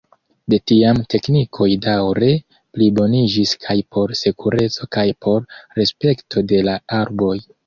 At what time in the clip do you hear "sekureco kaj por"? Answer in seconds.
4.23-5.47